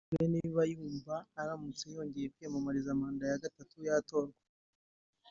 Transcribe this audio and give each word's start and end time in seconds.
Abajijwe 0.07 0.25
niba 0.35 0.61
yumva 0.71 1.15
aramutse 1.41 1.83
yongeye 1.93 2.27
kwiyamamariza 2.33 2.99
manda 2.99 3.23
ya 3.31 3.41
gatatu 3.43 3.75
yatorwa 3.87 4.39